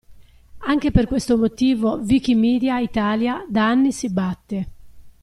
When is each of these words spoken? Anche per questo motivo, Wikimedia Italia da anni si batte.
Anche 0.63 0.89
per 0.89 1.05
questo 1.05 1.37
motivo, 1.37 1.97
Wikimedia 1.97 2.79
Italia 2.79 3.45
da 3.47 3.67
anni 3.69 3.91
si 3.91 4.09
batte. 4.11 4.69